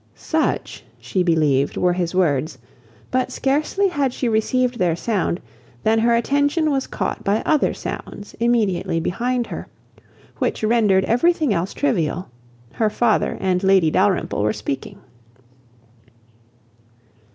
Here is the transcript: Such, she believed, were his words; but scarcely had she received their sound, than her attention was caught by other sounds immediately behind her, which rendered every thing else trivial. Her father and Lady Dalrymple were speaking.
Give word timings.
Such, 0.15 0.83
she 0.99 1.21
believed, 1.21 1.77
were 1.77 1.93
his 1.93 2.15
words; 2.15 2.57
but 3.11 3.31
scarcely 3.31 3.89
had 3.89 4.13
she 4.15 4.27
received 4.27 4.79
their 4.79 4.95
sound, 4.95 5.39
than 5.83 5.99
her 5.99 6.15
attention 6.15 6.71
was 6.71 6.87
caught 6.87 7.23
by 7.23 7.43
other 7.45 7.71
sounds 7.71 8.33
immediately 8.39 8.99
behind 8.99 9.45
her, 9.45 9.67
which 10.39 10.63
rendered 10.63 11.05
every 11.05 11.33
thing 11.33 11.53
else 11.53 11.75
trivial. 11.75 12.29
Her 12.71 12.89
father 12.89 13.37
and 13.39 13.61
Lady 13.61 13.91
Dalrymple 13.91 14.41
were 14.41 14.53
speaking. 14.53 14.97